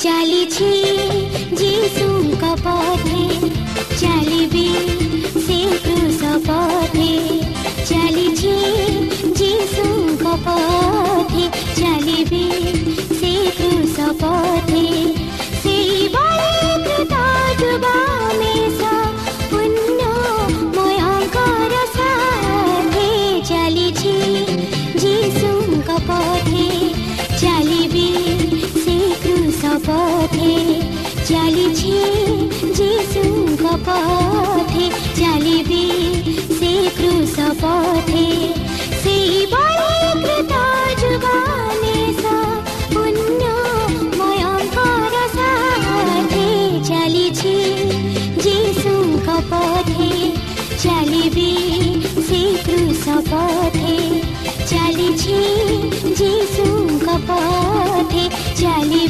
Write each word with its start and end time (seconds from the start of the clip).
ଚାଲିଛି 0.00 0.68
ଯୀଶୁଙ୍କ 1.58 2.52
ପଥେ 2.60 3.24
ଚାଲିବି 3.94 4.64
ସେ 5.38 5.58
କୃଷ 5.82 6.30
ପଥେ 6.46 7.10
ଚାଲିଛି 7.90 8.54
ଯୀଶୁଙ୍କ 9.40 10.36
ପଥେ 10.46 11.44
ଚାଲିବି 11.76 12.44
ସେ 12.62 12.79
पथे 53.32 53.98
चाली 54.66 55.12
छी 55.18 56.14
जीसु 56.20 56.66
का 57.04 57.16
पथे 57.30 58.28
चाली 58.60 59.06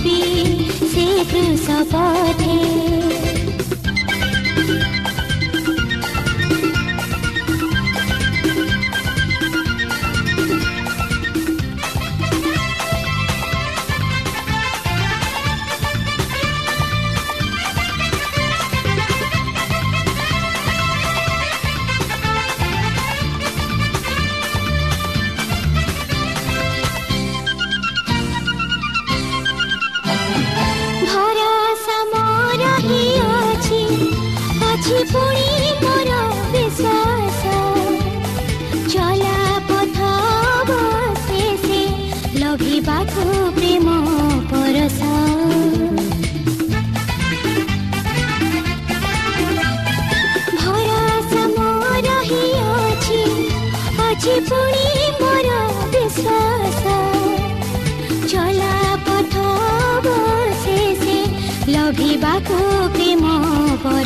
से 0.93 1.09
क्रूस 1.31 1.67
पथे 1.95 3.20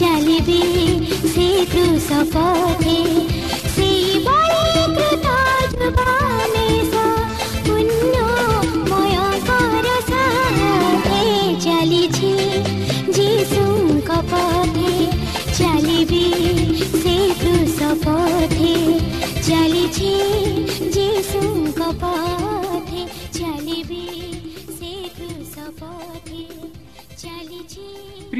शालिबे 0.00 0.60
से 1.28 1.48
सपाथे 2.00 3.29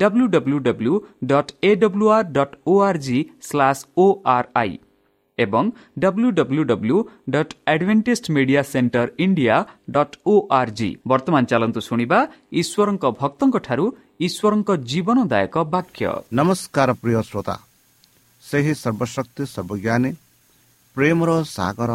dot 0.00 1.50
A 1.62 1.70
W 1.82 2.06
R 2.10 2.28
dot 2.36 2.54
O 2.66 2.74
R 2.88 3.00
G 3.06 3.18
slash 3.48 3.82
O 3.96 4.06
I 4.28 4.72
ଏବଂ 5.38 5.64
W 6.02 6.28
W 6.38 6.62
W 6.70 6.96
dot 7.34 7.52
Adventist 7.72 8.24
Media 8.36 8.62
Centre 8.72 9.06
India 9.24 9.56
dot 9.96 10.16
O 10.26 10.34
R 10.58 10.72
G 10.78 10.90
ବର୍ତ୍ତମାନ 11.10 11.42
ଚାଲନ୍ତୁ 11.52 11.80
ଶୁଣିବା 11.88 12.18
ଈଶ୍ୱରଙ୍କ 12.60 13.04
ଭକ୍ତଙ୍କଠାରୁ 13.20 13.84
ଈଶ୍ୱରଙ୍କ 14.26 14.70
ଜୀବନଦାୟକ 14.90 15.54
ବାକ୍ୟ। 15.74 16.04
ନମସ୍କାର 16.38 16.88
ପ୍ରିୟ 17.02 17.20
ଶ୍ରୋତା। 17.28 17.56
ସେହି 18.42 18.72
ସର୍ବଶକ୍ତି 18.82 19.42
ସର୍ବଜ୍ଞାନୀ 19.54 20.10
ପ୍ରେମର 20.96 21.30
ସାଗର 21.56 21.92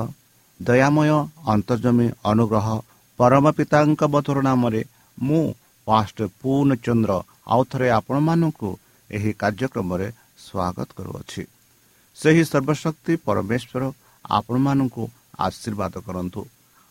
ଦୟାମୟ 0.59 1.09
ଅନ୍ତର୍ଜମୀ 1.53 2.07
ଅନୁଗ୍ରହ 2.31 2.67
ପରମ 3.19 3.45
ପିତାଙ୍କ 3.57 4.01
ମଧୁର 4.13 4.37
ନାମରେ 4.49 4.81
ମୁଁ 5.17 5.43
ପାଷ୍ଟ 5.87 6.17
ପୂର୍ଣ୍ଣଚନ୍ଦ୍ର 6.41 7.11
ଆଉଥରେ 7.47 7.88
ଆପଣମାନଙ୍କୁ 8.00 8.69
ଏହି 9.09 9.31
କାର୍ଯ୍ୟକ୍ରମରେ 9.42 10.07
ସ୍ୱାଗତ 10.45 10.89
କରୁଅଛି। 10.97 11.44
ସେହି 12.18 12.44
ସର୍ବଶକ୍ତି 12.51 13.13
ପରମେଶ୍ୱର 13.25 13.83
ଆପଣମାନଙ୍କୁ 14.30 15.03
ଆଶୀର୍ବାଦ 15.39 15.94
କରନ୍ତୁ। 16.07 16.42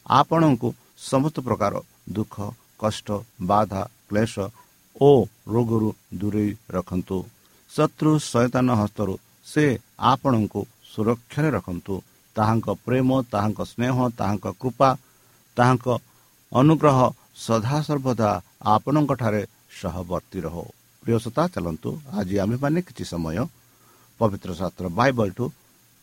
ଆପଣଙ୍କୁ 0.07 0.69
ସମସ୍ତ 1.11 1.37
ପ୍ରକାର 1.47 1.73
ଦୁଃଖ 2.13 2.35
କଷ୍ଟ 2.79 3.09
ବାଧା 3.43 3.83
କ୍ଲେଶ 4.09 4.35
ଓ 5.01 5.11
ରୋଗରୁ 5.49 5.91
ଦୂରେଇ 6.21 6.51
ରଖନ୍ତୁ। 6.71 7.19
ଶତ୍ରୁ 7.71 8.11
ସୈତାନ 8.33 8.69
ହସ୍ତରୁ 8.81 9.15
ସେ 9.47 9.65
ଆପଣଙ୍କୁ 10.13 10.61
ସୁରକ୍ଷାରେ 10.93 11.51
ରଖନ୍ତୁ। 11.51 11.95
ତାହାଙ୍କ 12.37 12.67
ପ୍ରେମ 12.85 13.09
ତାହାଙ୍କ 13.33 13.61
ସ୍ନେହ 13.73 13.97
ତାହାଙ୍କ 14.19 14.47
କୃପା 14.61 14.89
ତାହାଙ୍କ 15.57 15.87
ଅନୁଗ୍ରହ 16.53 16.99
ସଦାସର୍ବଦା 17.37 18.31
ଆପଣଙ୍କଠାରେ 18.75 19.43
ସହବର୍ତ୍ତୀ 19.79 20.39
ରହୁ। 20.47 20.65
ପ୍ରିୟସତା 21.03 21.43
ଚାଲନ୍ତୁ। 21.55 21.91
ଆଜି 22.19 22.35
ଆମେମାନେ 22.45 22.79
କିଛି 22.87 23.05
ସମୟ 23.13 23.39
ପବିତ୍ର 24.21 24.51
ଶାସ୍ତ୍ର 24.61 24.87
ବାଇବଲଠୁ 24.99 25.45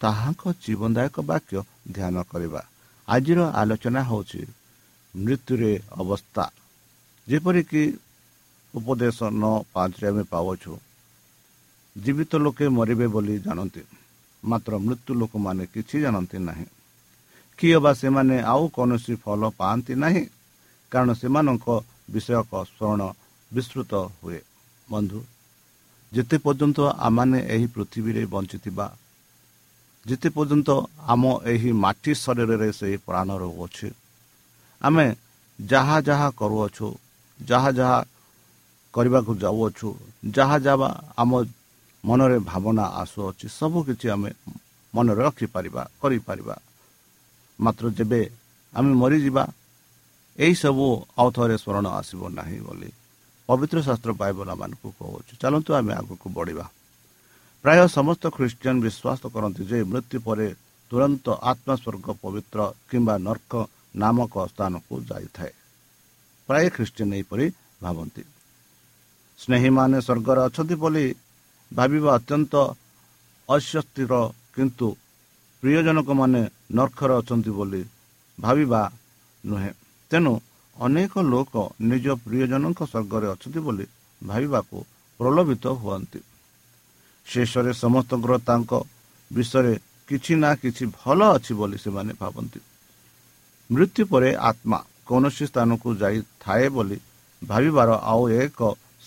ତାହାଙ୍କ 0.01 0.43
ଜୀବନଦାୟକ 0.63 1.15
ବାକ୍ୟ 1.31 1.55
ଧ୍ୟାନ 1.95 2.15
କରିବା। 2.31 2.61
ଆଜିର 3.07 3.39
ଆଲୋଚନା 3.61 4.01
ହେଉଛି 4.09 4.41
ମୃତ୍ୟୁରେ 5.13 5.71
ଅବସ୍ଥା। 6.01 6.45
ଯେପରିକି 7.27 7.83
ଉପଦେଶ 8.73 9.17
ନଅ 9.41 9.55
ପାଞ୍ଚରେ 9.73 10.07
ଆମେ 10.11 10.23
ପାଉଛୁ 10.33 10.73
ଜୀବିତ 11.95 12.31
ଲୋକେ 12.45 12.65
ମରିବେ 12.77 13.07
ବୋଲି 13.13 13.35
ଜାଣନ୍ତି। 13.45 13.83
ମାତ୍ର 14.43 14.73
ମୃତ୍ୟୁ 14.85 15.11
ଲୋକମାନେ 15.21 15.63
କିଛି 15.73 15.95
ଜାଣନ୍ତି 16.03 16.37
ନାହିଁ। 16.47 16.67
କିଏ 17.59 17.77
ବା 17.83 17.91
ସେମାନେ 17.93 18.35
ଆଉ 18.53 18.63
କୌଣସି 18.75 19.13
ଫଳ 19.23 19.41
ପାଆନ୍ତି 19.59 19.93
ନାହିଁ 20.03 20.23
କାରଣ 20.91 21.09
ସେମାନଙ୍କ 21.13 21.67
ବିଷୟକ 22.13 22.51
ସ୍ମରଣ 22.69 23.01
ବିସ୍ତୃତ 23.51 23.91
ହୁଏ। 24.19 24.39
ବନ୍ଧୁ 24.87 25.19
ଯେତେ 26.11 26.37
ପର୍ଯ୍ୟନ୍ତ 26.45 26.79
ଆମମାନେ 27.07 27.39
ଏହି 27.53 27.67
ପୃଥିବୀରେ 27.75 28.23
ବଞ୍ଚିଥିବା 28.33 28.85
ଯେତେ 30.05 30.29
ପର୍ଯ୍ୟନ୍ତ 30.35 30.69
ଆମ 31.13 31.23
ଏହି 31.51 31.71
ମାଟି 31.83 32.11
ଶରୀରରେ 32.23 32.69
ସେହି 32.79 32.97
ପ୍ରାଣ 33.07 33.29
ରହୁଅଛି 33.43 33.87
ଆମେ 34.81 35.05
ଯାହା 35.59 35.97
ଯାହା 36.07 36.27
କରୁଅଛୁ 36.39 36.87
ଯାହା 37.39 37.69
ଯାହା 37.79 37.99
କରିବାକୁ 38.93 39.31
ଯାଉଅଛୁ 39.43 39.89
ଯାହା 40.35 40.57
ଯାହା 40.65 40.89
ଆମ 41.21 41.31
ମନରେ 42.03 42.37
ଭାବନା 42.49 42.85
ଆସୁଅଛି 43.01 43.45
ସବୁକିଛି 43.59 44.07
ଆମେ 44.15 44.29
ମନରେ 44.93 45.21
ରଖିପାରିବା 45.27 45.83
କରିପାରିବା। 46.01 46.55
ମାତ୍ର 47.59 47.85
ଯେବେ 47.97 48.21
ଆମେ 48.73 48.91
ମରିଯିବା 49.01 49.43
ଏହିସବୁ 50.37 50.87
ଆଉ 51.19 51.27
ଥରେ 51.35 51.55
ସ୍ମରଣ 51.63 51.85
ଆସିବ 51.99 52.21
ନାହିଁ 52.39 52.59
ବୋଲି। 52.65 52.89
ପବିତ୍ର 53.51 53.77
ଶାସ୍ତ୍ର 53.87 54.11
ବାଇବଲମାନଙ୍କୁ 54.21 54.87
କହୁଛୁ। 54.99 55.33
ଚାଲନ୍ତୁ 55.41 55.71
ଆମେ 55.79 55.93
ଆଗକୁ 55.99 56.27
ବଢ଼ିବା। 56.37 56.65
ପ୍ରାୟ 57.63 57.79
ସମସ୍ତ 57.97 58.23
ଖ୍ରୀଷ୍ଟିଆନ 58.37 58.75
ବିଶ୍ୱାସ 58.85 59.21
କରନ୍ତି 59.33 59.61
ଯେ 59.69 59.77
ମୃତ୍ୟୁ 59.91 60.17
ପରେ 60.27 60.47
ତୁରନ୍ତ 60.91 61.25
ଆତ୍ମସ୍ୱର୍ଗ 61.51 62.07
ପବିତ୍ର 62.23 62.59
କିମ୍ବା 62.89 63.15
ନର୍କ 63.27 63.53
ନାମକ 64.01 64.33
ସ୍ଥାନକୁ 64.51 64.93
ଯାଇଥାଏ। 65.09 65.53
ପ୍ରାୟ 66.49 66.65
ଖ୍ରୀଷ୍ଟିଆନ 66.75 67.11
ଏହିପରି 67.19 67.45
ଭାବନ୍ତି। 67.83 68.23
ସ୍ନେହୀମାନେ 69.39 69.97
ସ୍ୱର୍ଗରେ 70.07 70.41
ଅଛନ୍ତି 70.47 70.75
ବୋଲି 70.83 71.05
ଭାବିବା 71.71 72.09
ଅତ୍ୟନ୍ତ 72.17 72.53
ଅସ୍ୱସ୍ତିର 73.49 74.13
କିନ୍ତୁ 74.55 74.87
ପ୍ରିୟଜନକମାନେ 75.63 76.41
ନର୍ଖରେ 76.77 77.13
ଅଛନ୍ତି 77.21 77.51
ବୋଲି 77.57 77.81
ଭାବିବା 78.37 78.81
ନୁହେଁ। 79.43 79.71
ତେଣୁ 80.11 80.33
ଅନେକ 80.85 81.13
ଲୋକ 81.31 81.53
ନିଜ 81.89 82.05
ପ୍ରିୟଜନଙ୍କ 82.25 82.79
ସ୍ୱର୍ଗରେ 82.91 83.27
ଅଛନ୍ତି 83.33 83.59
ବୋଲି 83.65 83.85
ଭାବିବାକୁ 84.21 84.77
ପ୍ରଲୋଭିତ 85.19 85.65
ହୁଅନ୍ତି। 85.81 86.19
ଶେଷରେ 87.27 87.71
ସମସ୍ତଙ୍କର 87.83 88.33
ତାଙ୍କ 88.49 88.71
ବିଷୟରେ 89.31 89.73
କିଛି 90.09 90.33
ନା 90.43 90.51
କିଛି 90.61 90.83
ଭଲ 90.99 91.19
ଅଛି 91.35 91.53
ବୋଲି 91.59 91.77
ସେମାନେ 91.83 92.11
ଭାବନ୍ତି। 92.21 92.59
ମୃତ୍ୟୁ 93.69 94.03
ପରେ 94.11 94.29
ଆତ୍ମା 94.49 94.79
କୌଣସି 95.07 95.45
ସ୍ଥାନକୁ 95.51 95.87
ଯାଇଥାଏ 96.01 96.65
ବୋଲି 96.75 96.97
ଭାବିବାର 97.41 97.89
ଆଉ 98.11 98.23
ଏକ 98.43 98.59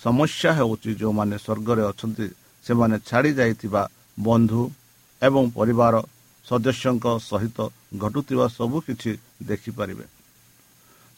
ସମସ୍ୟା 0.04 0.50
ହେଉଛି 0.59 0.90
ଯେଉଁମାନେ 1.00 1.37
ସ୍ୱର୍ଗରେ 1.45 1.83
ଅଛନ୍ତି 1.90 2.26
ସେମାନେ 2.64 2.97
ଛାଡ଼ି 3.09 3.31
ଯାଇଥିବା 3.38 3.83
ବନ୍ଧୁ 4.19 4.62
ଏବଂ 5.23 5.45
ପରିବାର 5.59 5.95
ସଦସ୍ୟଙ୍କ 6.47 7.07
ସହିତ 7.31 7.59
ଘଟୁଥିବା 8.02 8.47
ସବୁ 8.59 8.76
କିଛି 8.87 9.11
ଦେଖିପାରିବେ। 9.50 10.04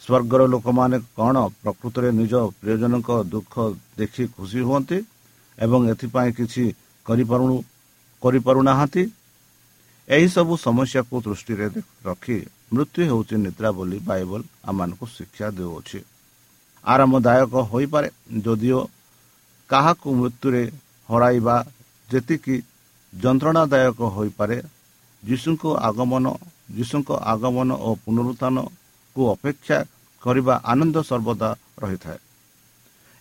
ସ୍ୱର୍ଗର 0.02 0.42
ଲୋକମାନେ 0.52 0.96
କ'ଣ 1.16 1.36
ପ୍ରକୃତରେ 1.62 2.08
ନିଜ 2.20 2.32
ପ୍ରିୟଜନଙ୍କ 2.58 3.10
ଦୁଃଖ 3.32 3.54
ଦେଖି 3.98 4.24
ଖୁସି 4.36 4.60
ହୁଅନ୍ତି 4.68 4.98
ଏବଂ 5.58 5.80
ଏଥିପାଇଁ 5.92 6.30
କିଛି 6.38 6.64
କରିପାରୁ 7.06 7.56
କରିପାରୁନାହାନ୍ତି? 8.22 9.02
ଏହିସବୁ 10.08 10.52
ସମସ୍ୟାକୁ 10.58 11.14
ଦୃଷ୍ଟିରେ 11.26 11.66
ରଖି 12.06 12.38
ମୃତ୍ୟୁ 12.74 13.00
ହେଉଛି 13.10 13.34
ନିଦ୍ରା 13.44 13.70
ବୋଲି 13.78 13.98
ବାଇବଲ 14.08 14.40
ଆମମାନଙ୍କୁ 14.68 15.06
ଶିକ୍ଷା 15.08 15.48
ଦେଉଅଛି 15.58 15.98
ଆରାମଦାୟକ 16.84 17.54
ହୋଇପାରେ 17.72 18.08
ଯଦିଓ 18.44 18.80
କାହାକୁ 19.70 20.08
ମୃତ୍ୟୁରେ 20.20 20.62
ହରାଇବା 21.08 21.56
ଯେତିକି 22.08 22.56
ଯନ୍ତ୍ରଣାଦାୟକ 23.12 23.98
ହୋଇପାରେ 24.16 24.56
ଯୀଶୁଙ୍କ 25.22 25.64
ଆଗମନ 25.88 26.24
ଯୀଶୁଙ୍କ 26.76 27.10
ଆଗମନ 27.32 27.70
ଓ 27.82 27.90
ପୁନରୁତ୍ଥାନକୁ 29.16 29.22
ଅପେକ୍ଷା 29.32 29.78
କରିବା 30.22 30.54
ଆନନ୍ଦ 30.72 30.96
ସର୍ବଦା 31.10 31.50
ରହିଥାଏ। 31.82 32.18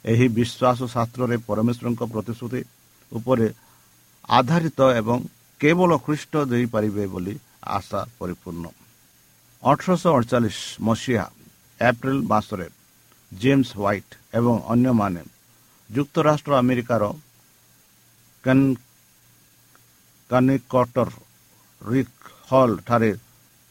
ଏହି 0.06 0.28
ବିଶ୍ୱାସ 0.38 0.80
ଶାସ୍ତ୍ରରେ 0.94 1.36
ପରମେଶ୍ୱରଙ୍କ 1.48 2.02
ପ୍ରତିଶ୍ରୁତି 2.14 2.62
ଉପରେ 3.12 3.48
ଆଧାରିତ 4.30 4.80
ଏବଂ 5.00 5.18
କେବଳ 5.62 5.92
ଖ୍ରୀଷ୍ଟ 6.06 6.34
ଦେଇପାରିବେ 6.52 7.04
ବୋଲି 7.14 7.36
ଆଶା 7.78 8.02
ପରିପୂର୍ଣ୍ଣ। 8.20 8.66
ଅଠରଶହ 9.64 10.12
ଅଡ଼ଚାଳିଶ 10.18 10.58
ମସିହା 10.88 11.26
ଏପ୍ରିଲ 11.80 12.20
ମାସରେ 12.32 12.68
ଜେମ୍ସ 13.32 13.70
ହ୍ୱାଇଟ୍ 13.80 14.14
ଏବଂ 14.38 14.56
ଅନ୍ୟମାନେ 14.74 15.22
ଯୁକ୍ତରାଷ୍ଟ୍ର 15.90 16.52
ଆମେରିକାର 16.62 17.04
କାନିକଟର 20.30 21.10
ରିକ୍ 21.82 22.22
ହଲ୍ 22.50 22.76
ଠାରେ 22.88 23.12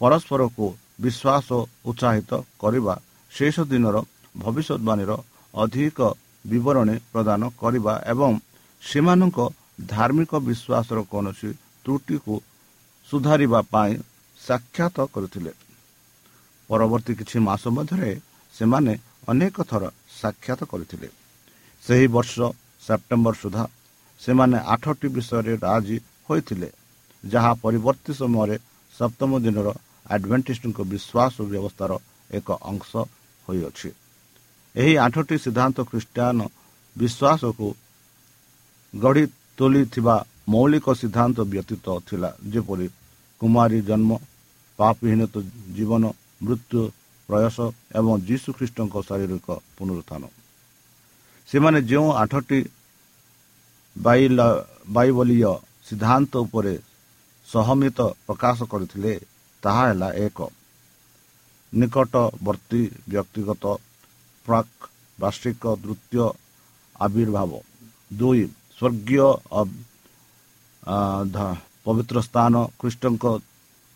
ପରସ୍ପରକୁ 0.01 0.67
ବିଶ୍ୱାସ 1.05 1.49
ଉତ୍ସାହିତ 1.91 2.31
କରିବା 2.63 2.95
ଶେଷ 3.33 3.57
ଦିନର 3.73 3.97
ଭବିଷ୍ୟତବାଣୀର 4.43 5.13
ଅଧିକ 5.55 5.99
ବିବରଣୀ 6.45 6.97
ପ୍ରଦାନ 7.13 7.43
କରିବା 7.63 7.93
ଏବଂ 8.13 8.33
ସେମାନଙ୍କ 8.83 9.39
ଧାର୍ମିକ 9.93 10.33
ବିଶ୍ୱାସର 10.49 10.99
କୌଣସି 11.13 11.51
ତ୍ରୁଟିକୁ 11.85 12.35
ସୁଧାରିବା 13.09 13.61
ପାଇଁ 13.73 13.93
ସାକ୍ଷାତ 14.41 14.97
କରିଥିଲେ। 15.15 15.53
ପରବର୍ତ୍ତୀ 16.69 17.13
କିଛି 17.21 17.37
ମାସ 17.49 17.63
ମଧ୍ୟରେ 17.77 18.11
ସେମାନେ 18.55 18.93
ଅନେକ 19.31 19.57
ଥର 19.71 19.83
ସାକ୍ଷାତ 20.21 20.61
କରିଥିଲେ। 20.73 21.09
ସେହି 21.83 22.07
ବର୍ଷ 22.15 22.35
ସେପ୍ଟେମ୍ବର 22.87 23.35
ସୁଦ୍ଧା 23.43 23.65
ସେମାନେ 24.21 24.59
ଆଠଟି 24.75 25.09
ବିଷୟରେ 25.17 25.55
ରାଜି 25.67 25.97
ହୋଇଥିଲେ 26.27 26.69
ଯାହା 27.25 27.53
ପରବର୍ତ୍ତୀ 27.63 28.13
ସମୟରେ 28.21 28.57
ସପ୍ତମ 28.95 29.31
ଦିନର 29.45 29.69
ଆଡଭେଣ୍ଟିଷ୍ଟଙ୍କ 30.13 30.79
ବିଶ୍ୱାସ 30.93 31.35
ବ୍ୟବସ୍ଥାର 31.51 31.93
ଏକ 32.31 32.49
ଅଂଶ 32.71 32.91
ହୋଇଅଛି। 33.47 33.89
ଏହି 34.75 34.95
ଆଠଟି 35.07 35.37
ସିଦ୍ଧାନ୍ତ 35.45 35.79
ଖ୍ରୀଷ୍ଟିଆନ 35.91 36.39
ବିଶ୍ୱାସକୁ 36.97 37.67
ଗଢ଼ି 38.95 39.25
ତୋଳିଥିବା 39.59 40.17
ମୌଳିକ 40.53 40.87
ସିଦ୍ଧାନ୍ତ 41.01 41.39
ବ୍ୟତୀତ 41.53 41.87
ଥିଲା 42.09 42.31
ଯେପରି 42.53 42.87
କୁମାରୀ 43.41 43.79
ଜନ୍ମ 43.89 44.11
ପାପହୀନତ 44.79 45.35
ଜୀବନ 45.77 46.03
ମୃତ୍ୟୁ 46.45 46.81
ପ୍ରୟାସ 47.29 47.57
ଏବଂ 47.99 48.13
ଯୀଶୁ 48.29 48.49
ଖ୍ରୀଷ୍ଟଙ୍କ 48.57 48.95
ଶାରୀରିକ 49.09 49.47
ପୁନରୁତ୍ଥାନ। 49.77 50.23
ସେମାନେ 51.49 51.79
ଯେଉଁ 51.91 52.09
ଆଠଟି 52.23 52.59
ବାଇବଲୀୟ 54.97 55.53
ସିଦ୍ଧାନ୍ତ 55.87 56.33
ଉପରେ 56.47 56.75
ସହମିତ 57.49 57.99
ପ୍ରକାଶ 58.27 58.59
କରିଥିଲେ 58.73 59.13
ତାହା 59.65 59.85
ହେଲା 59.89 60.09
ଏକ 60.25 60.39
ନିକଟବର୍ତ୍ତୀ 61.73 62.83
ବ୍ୟକ୍ତିଗତ 63.09 63.65
ପ୍ରାକ୍ 64.47 64.89
ବାର୍ଷିକ 65.19 65.63
ତୃତୀୟ 65.83 66.25
ଆବିର୍ଭାବ 66.97 67.51
ଦୁଇ 68.19 68.43
ସ୍ୱର୍ଗୀୟ 68.77 69.21
ପବିତ୍ର 71.87 72.17
ସ୍ଥାନ 72.21 72.55
ଖ୍ରୀଷ୍ଟଙ୍କ 72.81 73.25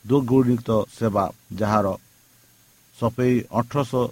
ଦୁର୍ଗୁଣିତ 0.05 0.71
ସେବା 0.91 1.25
ଯାହାର 1.61 1.87
ସଫେଇ 2.97 3.37
ଅଠରଶହ 3.53 4.05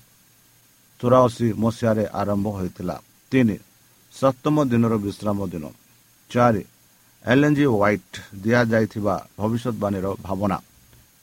ଚଉରାଅଶୀ 1.01 1.49
ମସିହାରେ 1.63 2.05
ଆରମ୍ଭ 2.21 2.47
ହୋଇଥିଲା 2.57 2.97
ତିନି 3.33 3.57
ସପ୍ତମ 4.15 4.57
ଦିନର 4.71 4.95
ବିଶ୍ରାମ 4.99 5.39
ଦିନ 5.53 5.65
ଚାରି 6.31 6.63
ଏଲ୍ଏନ୍ଜି 7.25 7.67
ହ୍ୱାଇଟ୍ 7.67 8.17
ଦିଆଯାଇଥିବା 8.43 9.15
ଭବିଷ୍ୟତବାଣୀର 9.39 10.07
ଭାବନା 10.23 10.59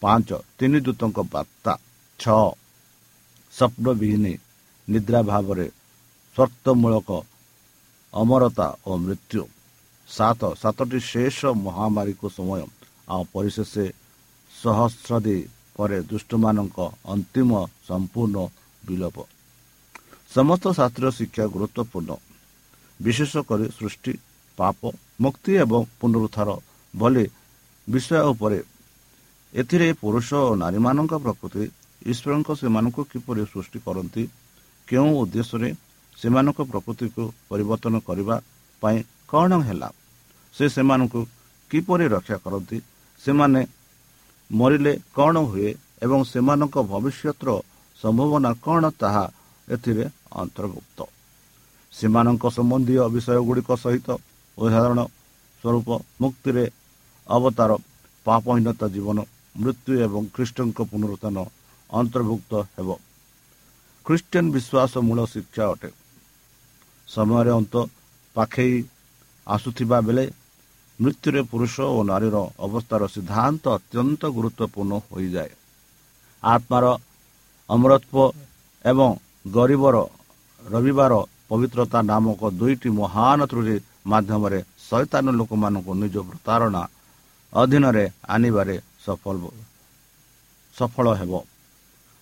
ପାଞ୍ଚ 0.03 0.29
ତିନି 0.57 0.79
ଦୂତଙ୍କ 0.85 1.17
ବାର୍ତ୍ତା 1.33 1.73
ଛଅ 2.19 2.45
ସ୍ୱପ୍ନବିହୀନ 3.53 4.25
ନିଦ୍ରା 4.87 5.19
ଭାବରେ 5.29 5.67
ସର୍ତ୍ତମୂଳକ 6.35 7.09
ଅମରତା 8.13 8.67
ଓ 8.85 8.91
ମୃତ୍ୟୁ 9.03 9.43
ସାତ 10.09 10.41
ସାତଟି 10.61 10.99
ଶେଷ 11.11 11.39
ମହାମାରୀକୁ 11.65 12.27
ସମୟ 12.37 12.61
ଆଉ 13.09 13.21
ପରିଶେଷ 13.33 13.73
ସହସ୍ରାଦୀ 14.51 15.37
ପରେ 15.75 15.97
ଦୁଷ୍ଟମାନଙ୍କ 16.09 16.77
ଅନ୍ତିମ 17.13 17.51
ସମ୍ପୂର୍ଣ୍ଣ 17.87 18.37
ବିଲୋପ। 18.83 19.17
ସମସ୍ତ 20.35 20.65
ଶାସ୍ତ୍ରୀୟ 20.79 21.09
ଶିକ୍ଷା 21.17 21.45
ଗୁରୁତ୍ୱପୂର୍ଣ୍ଣ। 21.53 22.11
ବିଶେଷ 22.99 23.33
କରି 23.49 23.65
ସୃଷ୍ଟି 23.77 24.13
ପାପ 24.57 24.79
ମୁକ୍ତି 25.21 25.51
ଏବଂ 25.63 25.81
ପୁନରୁଦ୍ଧାର 25.99 26.49
ଭଳି 26.93 27.25
ବିଷୟ 27.87 28.21
ଉପରେ 28.31 28.59
ଏଥିରେ 29.53 29.87
ପୁରୁଷ 30.01 30.29
ଓ 30.47 30.51
ନାରୀମାନଙ୍କ 30.63 31.13
ପ୍ରକୃତି 31.25 31.63
ଈଶ୍ୱରଙ୍କ 32.11 32.49
ସେମାନଙ୍କୁ 32.61 33.01
କିପରି 33.11 33.41
ସୃଷ୍ଟି 33.51 33.79
କରନ୍ତି 33.85 34.23
କେଉଁ 34.87 35.09
ଉଦ୍ଦେଶ୍ୟରେ 35.21 35.69
ସେମାନଙ୍କ 36.17 36.59
ପ୍ରକୃତିକୁ 36.71 37.23
ପରିବର୍ତ୍ତନ 37.49 37.95
କରିବା 38.07 38.35
ପାଇଁ 38.81 38.97
କ'ଣ 39.31 39.51
ହେଲା 39.67 39.89
ସେ 40.53 40.65
ସେମାନଙ୍କୁ 40.75 41.21
କିପରି 41.71 42.05
ରକ୍ଷା 42.15 42.37
କରନ୍ତି 42.45 42.77
ସେମାନେ 43.21 43.61
ମରିଲେ 44.49 44.93
କ'ଣ 45.17 45.35
ହୁଏ 45.49 45.69
ଏବଂ 46.05 46.19
ସେମାନଙ୍କ 46.31 46.75
ଭବିଷ୍ୟତର 46.91 47.49
ସମ୍ଭାବନା 47.99 48.49
କ'ଣ 48.65 48.83
ତାହା 49.01 49.25
ଏଥିରେ 49.67 50.05
ଅନ୍ତର୍ଭୁକ୍ତ। 50.41 50.99
ସେମାନଙ୍କ 51.93 52.43
ସମ୍ବନ୍ଧୀୟ 52.57 53.01
ବିଷୟ 53.13 53.39
ଗୁଡ଼ିକ 53.47 53.69
ସହିତ 53.83 54.07
ଉଦାହରଣ 54.57 54.99
ସ୍ୱରୂପ 55.63 55.87
ମୁକ୍ତିରେ 56.21 56.65
ଅବତାର 57.27 57.71
ପାପହୀନତା 58.25 58.85
ଜୀବନ 58.95 59.17
ମୃତ୍ୟୁ 59.55 59.93
ଏବଂ 60.05 60.21
ଖ୍ରୀଷ୍ଟଙ୍କ 60.35 60.79
ପୁନରୁତ୍ଥାନ 60.91 61.37
ଅନ୍ତର୍ଭୁକ୍ତ 61.89 62.51
ହେବ 62.75 62.89
ଖ୍ରୀଷ୍ଟିଆନ 64.05 64.45
ବିଶ୍ୱାସ 64.55 64.93
ମୂଳ 65.07 65.19
ଶିକ୍ଷା 65.33 65.65
ଅଟେ 65.73 65.89
ସମୟରେ 67.07 67.51
ଅନ୍ତ 67.59 67.75
ପାଖେଇ 68.35 68.77
ଆସୁଥିବା 69.47 69.97
ବେଳେ 70.07 70.25
ମୃତ୍ୟୁରେ 70.99 71.41
ପୁରୁଷ 71.51 71.75
ଓ 71.89 71.99
ନାରୀର 72.11 72.37
ଅବସ୍ଥାର 72.65 73.01
ସିଦ୍ଧାନ୍ତ 73.13 73.63
ଅତ୍ୟନ୍ତ 73.77 74.21
ଗୁରୁତ୍ୱପୂର୍ଣ୍ଣ 74.37 74.93
ହୋଇଯାଏ 75.07 75.51
ଆତ୍ମାର 76.43 76.85
ଅମରତ୍ୱ 77.69 78.33
ଏବଂ 78.85 79.09
ଗରିବର 79.53 79.95
ରବିବାର 80.61 81.13
ପବିତ୍ରତା 81.49 81.99
ନାମକ 82.11 82.41
ଦୁଇଟି 82.59 82.89
ମହାନ 82.99 83.39
ତ୍ରୁଟି 83.51 83.75
ମାଧ୍ୟମରେ 84.11 84.59
ଶୈତାନ 84.83 85.25
ଲୋକମାନଙ୍କୁ 85.39 85.91
ନିଜ 86.01 86.15
ପ୍ରତାରଣା 86.29 86.83
ଅଧୀନରେ 87.53 88.05
ଆଣିବାରେ 88.27 88.75
ସଫଳ 89.05 89.37
ସଫଳ 90.75 91.07
ହେବ। 91.19 91.31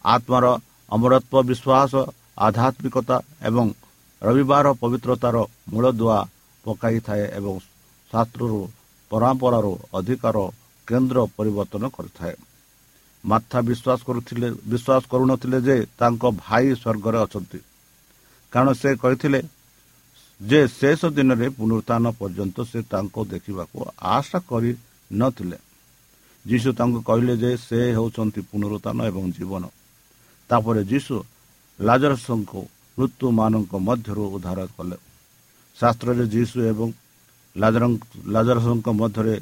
ଆତ୍ମାର 0.06 0.46
ଅମରତ୍ୱ 0.92 1.48
ବିଶ୍ୱାସ 1.50 1.94
ଆଧ୍ୟାତ୍ମିକତା 2.46 3.18
ଏବଂ 3.50 3.66
ରବିବାର 4.22 4.66
ପବିତ୍ରତାର 4.82 5.36
ମୂଳଦୁଆ 5.72 6.18
ପକାଇଥାଏ 6.66 7.24
ଏବଂ 7.40 7.56
ଶାସ୍ତ୍ରରୁ 8.12 8.60
ପରମ୍ପରାରୁ 9.12 9.74
ଅଧିକାର 9.98 10.38
କେନ୍ଦ୍ର 10.88 11.18
ପରିବର୍ତ୍ତନ 11.38 11.84
କରିଥାଏ। 11.98 12.36
ମାଥା 13.24 13.58
ବିଶ୍ୱାସ 13.70 14.00
କରୁଥିଲେ 14.08 14.48
ବିଶ୍ୱାସ 14.72 15.04
କରୁନଥିଲେ 15.12 15.58
ଯେ 15.68 15.76
ତାଙ୍କ 16.00 16.24
ଭାଇ 16.44 16.66
ସ୍ୱର୍ଗରେ 16.82 17.18
ଅଛନ୍ତି। 17.26 17.60
କାରଣ 18.54 18.70
ସେ 18.82 18.90
କହିଥିଲେ 19.04 19.40
ଯେ 20.40 20.60
ଶେଷ 20.80 21.02
ଦିନରେ 21.18 21.48
ପୁନରୁତ୍ଥାନ 21.58 22.06
ପର୍ଯ୍ୟନ୍ତ 22.20 22.58
ସେ 22.72 22.80
ତାଙ୍କୁ 22.92 23.22
ଦେଖିବାକୁ 23.34 23.78
ଆଶା 24.16 24.40
କରିନଥିଲେ 24.50 25.58
ଯୀଶୁ 26.46 26.70
ତାଙ୍କୁ 26.80 27.00
କହିଲେ 27.10 27.34
ଯେ 27.44 27.52
ସେ 27.68 27.80
ହେଉଛନ୍ତି 27.98 28.42
ପୁନରୁତ୍ଥାନ 28.50 28.98
ଏବଂ 29.10 29.24
ଜୀବନ। 29.38 29.64
ତାପରେ 30.50 30.82
ଯୀଶୁ 30.92 31.16
ଲାଜରସଙ୍କୁ 31.80 32.62
ମୃତ୍ୟୁମାନଙ୍କ 32.98 33.74
ମଧ୍ୟରୁ 33.88 34.24
ଉଦ୍ଧାର 34.36 34.60
କଲେ। 34.76 34.98
ଶାସ୍ତ୍ରରେ 35.78 36.24
ଯୀଶୁ 36.36 36.58
ଏବଂ 36.72 36.90
ଲାଜରସଙ୍କ 38.36 38.88
ମଧ୍ୟରେ 39.02 39.36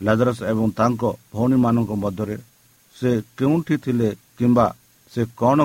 ଲାଜରସ 0.00 0.38
ଏବଂ 0.52 0.66
ତାଙ୍କ 0.78 1.02
ଭଉଣୀମାନଙ୍କ 1.34 1.90
ମଧ୍ୟରେ 2.04 2.36
ସେ 2.96 3.10
କେଉଁଠି 3.38 3.74
ଥିଲେ 3.84 4.08
କିମ୍ବା 4.38 4.66
ସେ 5.12 5.20
କ'ଣ 5.40 5.58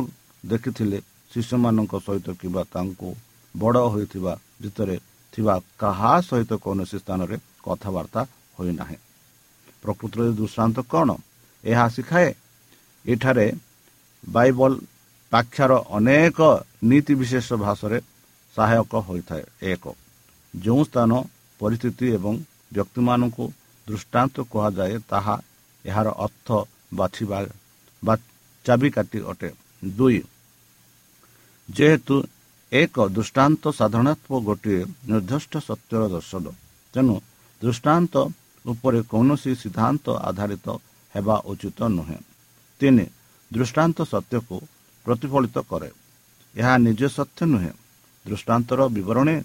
ଦେଖିଥିଲେ 0.43 0.99
ଶିଶୁମାନଙ୍କ 1.31 1.93
ସହିତ 2.05 2.27
କିମ୍ବା 2.41 2.63
ତାଙ୍କୁ 2.73 3.09
ବଡ଼ 3.55 3.77
ହୋଇଥିବା 3.93 4.33
ଭିତରେ 4.61 4.95
ଥିବା 5.33 5.53
କାହା 5.81 6.13
ସହିତ 6.29 6.51
କୌଣସି 6.65 6.97
ସ୍ଥାନରେ 7.03 7.35
କଥାବାର୍ତ୍ତା 7.65 8.21
ହୋଇନାହିଁ। 8.57 8.97
ପ୍ରକୃତରେ 9.83 10.31
ଦୃଷ୍ଟାନ୍ତ 10.39 10.77
କ'ଣ? 10.91 11.09
ଏହା 11.63 11.85
ଶିଖାଏ। 11.95 12.29
ଏଠାରେ 13.05 13.47
ବାଇବଲ 14.23 14.71
ପାଖ୍ୟାର 15.31 15.71
ଅନେକ 15.97 16.39
ନୀତି 16.89 17.13
ବିଶେଷ 17.21 17.47
ଭାଷାରେ 17.63 17.97
ସହାୟକ 18.55 18.93
ହୋଇଥାଏ। 19.07 19.43
ଏକ 19.71 19.83
ଯେଉଁ 20.53 20.81
ସ୍ଥାନ 20.89 21.11
ପରିସ୍ଥିତି 21.59 22.05
ଏବଂ 22.17 22.33
ବ୍ୟକ୍ତିମାନଙ୍କୁ 22.73 23.45
ଦୃଷ୍ଟାନ୍ତ 23.87 24.35
କୁହାଯାଏ 24.51 24.95
ତାହା 25.11 25.35
ଏହାର 25.85 26.07
ଅର୍ଥ 26.25 26.47
ବାଛିବା 26.93 27.37
ବା 28.03 28.13
ଚାବିକାଠି 28.65 29.19
ଅଟେ। 29.31 29.49
ଦୁଇ 29.83 30.19
ଯେହେତୁ 31.69 32.15
ଏକ 32.71 32.95
ଦୃଷ୍ଟାନ୍ତ 33.15 33.63
ସାଧାରଣତ୍ୱ 33.79 34.43
ଗୋଟିଏ 34.47 34.81
ନିର୍ଦ୍ଦିଷ୍ଟ 35.09 35.53
ସତ୍ୟର 35.67 36.01
ଦର୍ଶନ 36.15 36.45
ତେଣୁ 36.93 37.15
ଦୃଷ୍ଟାନ୍ତ 37.61 38.13
ଉପରେ 38.65 38.99
କୌଣସି 39.01 39.51
ସିଦ୍ଧାନ୍ତ 39.55 40.05
ଆଧାରିତ 40.29 40.67
ହେବା 41.15 41.35
ଉଚିତ 41.45 41.79
ନୁହେଁ। 41.87 42.19
ତିନି 42.81 43.05
ଦୃଷ୍ଟାନ୍ତ 43.51 43.97
ସତ୍ୟକୁ 44.03 44.57
ପ୍ରତିଫଳିତ 45.05 45.57
କରେ। 45.69 45.89
ଏହା 46.55 46.73
ନିଜେ 46.77 47.07
ସତ୍ୟ 47.07 47.45
ନୁହେଁ। 47.45 47.71
ଦୃଷ୍ଟାନ୍ତର 48.25 48.79
ବିବରଣୀ 48.87 49.35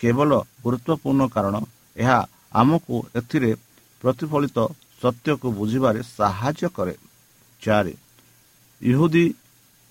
କେବଳ 0.00 0.30
ଗୁରୁତ୍ୱପୂର୍ଣ୍ଣ 0.64 1.22
କାରଣ। 1.28 1.56
ଏହା 1.96 2.18
ଆମକୁ 2.52 2.96
ଏଥିରେ 3.16 3.50
ପ୍ରତିଫଳିତ 4.02 4.58
ସତ୍ୟକୁ 5.02 5.48
ବୁଝିବାରେ 5.52 6.00
ସାହାଯ୍ୟ 6.16 6.68
କରେ। 6.76 6.94
ଚାରି 7.62 7.94
ଇହୁଦୀ 8.82 9.26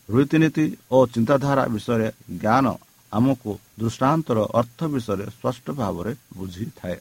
ରୀତିନୀତି 0.10 0.66
ଓ 0.92 0.98
ଚିନ୍ତାଧାରା 1.06 1.64
ବିଷୟରେ 1.68 2.08
ଜ୍ଞାନ 2.40 2.66
ଆମକୁ 3.14 3.52
ଦୃଷ୍ଟାନ୍ତର 3.80 4.40
ଅର୍ଥ 4.54 4.80
ବିଷୟରେ 4.84 5.26
ସ୍ପଷ୍ଟ 5.26 5.66
ଭାବରେ 5.72 6.12
ବୁଝିଥାଏ। 6.38 6.98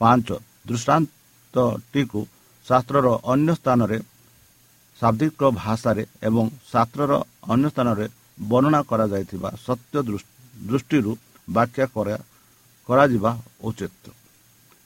ପାଞ୍ଚ 0.00 0.28
ଦୃଷ୍ଟାନ୍ତଟିକୁ 0.64 2.20
ଶାସ୍ତ୍ରର 2.66 3.06
ଅନ୍ୟ 3.32 3.50
ସ୍ଥାନରେ 3.60 3.98
ଶାବ୍ଦିକ 5.00 5.40
ଭାଷାରେ 5.62 6.04
ଏବଂ 6.28 6.44
ଶାସ୍ତ୍ରର 6.72 7.12
ଅନ୍ୟ 7.52 7.66
ସ୍ଥାନରେ 7.72 8.06
ବର୍ଣ୍ଣନା 8.50 8.80
କରାଯାଇଥିବା 8.90 9.48
ସତ୍ୟ 9.66 9.96
ଦୃଷ୍ଟିରୁ 10.70 11.12
ବ୍ୟାଖ୍ୟା 11.48 11.86
କରାଯିବା 12.88 13.30
ଉଚିତ। 13.68 14.04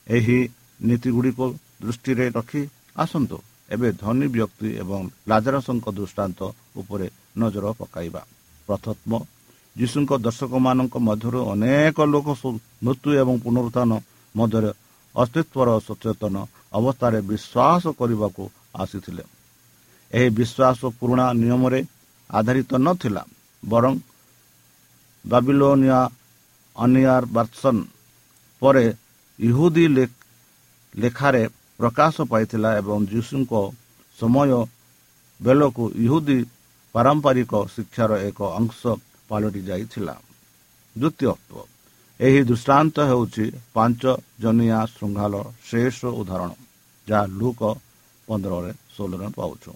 ଏହି 0.06 0.38
ନୀତିଗୁଡ଼ିକୁ 0.80 1.46
ଦୃଷ୍ଟିରେ 1.82 2.26
ରଖି 2.36 2.62
ଆସନ୍ତୁ। 2.96 3.38
ଏବେ 3.74 3.88
ଧନୀ 4.02 4.26
ବ୍ୟକ୍ତି 4.34 4.68
ଏବଂ 4.82 5.00
ଲାଜାରସଙ୍କ 5.30 5.86
ଦୃଷ୍ଟାନ୍ତ 5.98 6.40
ଉପରେ 6.80 7.06
ନଜର 7.40 7.64
ପକାଇବା। 7.80 8.22
ପ୍ରଥମ 8.68 9.10
ଯୀଶୁଙ୍କ 9.76 10.10
ଦର୍ଶକମାନଙ୍କ 10.26 10.94
ମଧ୍ୟରୁ 11.08 11.40
ଅନେକ 11.52 11.96
ଲୋକ 12.12 12.28
ମୃତ୍ୟୁ 12.84 13.10
ଏବଂ 13.22 13.34
ପୁନରୁତ୍ଥାନ 13.44 13.90
ମଧ୍ୟରେ 14.34 14.70
ଅସ୍ତିତ୍ୱର 15.14 15.68
ସଚେତନ 15.86 16.34
ଅବସ୍ଥାରେ 16.72 17.18
ବିଶ୍ୱାସ 17.30 17.84
କରିବାକୁ 17.98 18.44
ଆସିଥିଲେ। 18.82 19.24
ଏହି 20.12 20.28
ବିଶ୍ୱାସ 20.38 20.80
ପୁରୁଣା 20.98 21.26
ନିୟମରେ 21.42 21.80
ଆଧାରିତ 22.30 22.70
ନଥିଲା 22.86 23.22
ବରଂ 23.62 23.94
ବାବିଲୋନିଆ 25.24 26.00
ଅନିଆର 26.76 27.24
ବାର୍ସନ 27.36 27.76
ପରେ 28.62 28.84
ଇହୁଦୀ 29.38 29.84
ଲେଖାରେ 30.94 31.42
ପ୍ରକାଶ 31.80 32.14
ପାଇଥିଲା 32.32 32.70
ଏବଂ 32.80 32.98
ଯୀଶୁଙ୍କ 33.12 33.52
ସମୟ 34.18 34.50
ବେଳକୁ 35.40 35.84
ଇହୁଦୀ 36.04 36.38
ପାରମ୍ପରିକ 36.94 37.52
ଶିକ୍ଷାର 37.74 38.12
ଏକ 38.28 38.38
ଅଂଶ 38.58 38.80
ପାଲଟି 39.28 39.60
ଯାଇଥିଲା 39.68 40.14
ଦ୍ୱିତୀୟ 40.96 41.32
ଏହି 42.26 42.40
ଦୃଷ୍ଟାନ୍ତ 42.48 42.96
ହେଉଛି 43.10 43.44
ପାଞ୍ଚ 43.74 44.02
ଜନିଆ 44.42 44.78
ଶୃଙ୍ଖାଳ 44.94 45.34
ଶେଷ 45.68 45.98
ଉଦାହରଣ 46.20 46.50
ଯାହା 47.06 47.24
ଲୁକ 47.40 47.60
ପନ୍ଦରରେ 48.28 48.72
ଷୋହଳରେ 48.94 49.28
ପାଉଛୁ। 49.38 49.70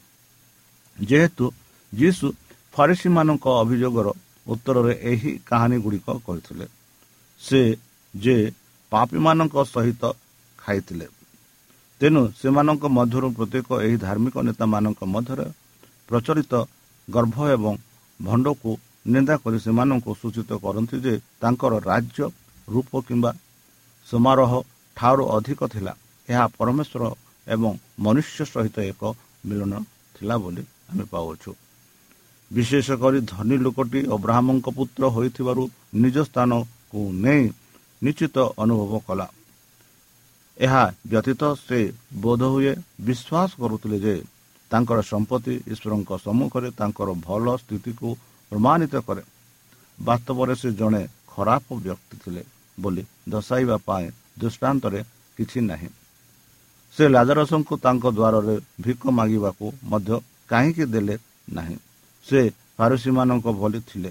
ଯେହେତୁ 0.96 1.44
ଯୀଶୁ 1.92 2.26
ଫାରିସିମାନଙ୍କ 2.74 3.46
ଅଭିଯୋଗର 3.62 4.08
ଉତ୍ତରରେ 4.46 4.92
ଏହି 5.10 5.30
କାହାଣୀ 5.48 5.76
ଗୁଡ଼ିକ 5.84 6.08
କରିଥିଲେ 6.26 6.66
ସେ 7.40 7.60
ଯେ 8.14 8.36
ପାପୀମାନଙ୍କ 8.92 9.56
ସହିତ 9.74 10.02
ଖାଇଥିଲେ 10.58 11.06
ତେଣୁ 12.00 12.20
ସେମାନଙ୍କ 12.40 12.84
ମଧ୍ୟରୁ 12.98 13.28
ପ୍ରତ୍ୟେକ 13.36 13.68
ଏହି 13.84 13.96
ଧାର୍ମିକ 14.06 14.36
ନେତାମାନଙ୍କ 14.48 15.00
ମଧ୍ୟରେ 15.14 15.46
ପ୍ରଚଳିତ 16.08 16.52
ଗର୍ଭ 17.08 17.36
ଏବଂ 17.56 17.74
ଭଣ୍ଡକୁ 18.20 18.70
ନିନ୍ଦା 19.12 19.34
କରି 19.42 19.58
ସେମାନଙ୍କୁ 19.64 20.10
ସୂଚିତ 20.20 20.50
କରନ୍ତି 20.64 20.96
ଯେ 21.04 21.14
ତାଙ୍କର 21.42 21.72
ରାଜ୍ୟ 21.90 22.20
ରୂପ 22.68 22.90
କିମ୍ବା 23.08 23.30
ସମାରୋହ 24.06 24.52
ଠାରୁ 24.96 25.24
ଅଧିକ 25.36 25.60
ଥିଲା। 25.74 25.92
ଏହା 26.28 26.44
ପରମେଶ୍ୱର 26.58 27.02
ଏବଂ 27.46 27.70
ମନୁଷ୍ୟ 28.04 28.38
ସହିତ 28.52 28.76
ଏକ 28.92 29.02
ମିଳନ 29.48 29.72
ଥିଲା 30.16 30.34
ବୋଲି 30.42 30.62
ଆମେ 30.90 31.04
ପାଉଛୁ 31.12 31.50
ବିଶେଷ 32.50 32.88
କରି 33.02 33.18
ଧନୀ 33.32 33.56
ଲୋକଟି 33.64 34.00
ଅବ୍ରାହ୍ମଙ୍କ 34.16 34.66
ପୁତ୍ର 34.78 35.02
ହୋଇଥିବାରୁ 35.14 35.62
ନିଜ 36.02 36.16
ସ୍ଥାନକୁ 36.30 37.00
ନେଇ 37.24 37.44
ନିଶ୍ଚିତ 38.02 38.36
ଅନୁଭବ 38.62 38.92
କଲା। 39.06 39.26
ଏହା 40.58 40.82
ବ୍ୟତୀତ 41.10 41.42
ସେ 41.66 41.80
ବୋଧହୁଏ 42.22 42.72
ବିଶ୍ୱାସ 43.06 43.50
କରୁଥିଲେ 43.60 43.98
ଯେ 44.04 44.14
ତାଙ୍କର 44.70 44.98
ସମ୍ପତ୍ତି 45.12 45.54
ଈଶ୍ୱରଙ୍କ 45.72 46.10
ସମ୍ମୁଖରେ 46.26 46.68
ତାଙ୍କର 46.80 47.08
ଭଲ 47.26 47.44
ସ୍ଥିତିକୁ 47.62 48.08
ପ୍ରମାଣିତ 48.52 48.94
କରେ। 49.06 49.22
ବାସ୍ତବରେ 49.98 50.54
ସେ 50.54 50.68
ଜଣେ 50.72 51.02
ଖରାପ 51.26 51.66
ବ୍ୟକ୍ତି 51.84 52.16
ଥିଲେ 52.24 52.42
ବୋଲି 52.80 53.02
ଦର୍ଶାଇବା 53.28 53.76
ପାଇଁ 53.76 54.06
ଦୃଷ୍ଟାନ୍ତରେ 54.38 55.00
କିଛି 55.36 55.58
ନାହିଁ। 55.60 55.88
ସେ 56.94 57.04
ଲାଜାରସଙ୍କୁ 57.08 57.74
ତାଙ୍କ 57.76 58.04
ଦ୍ୱାରରେ 58.18 58.54
ଭିକ 58.80 59.02
ମାଗିବାକୁ 59.10 59.66
ମଧ୍ୟ 59.84 60.20
କାହିଁକି 60.48 60.84
ଦେଲେ 60.84 61.16
ନାହିଁ। 61.52 61.76
ସେ 62.26 62.40
ଫାରୁସୀମାନଙ୍କ 62.78 63.46
ଭଳି 63.52 63.80
ଥିଲେ। 63.80 64.10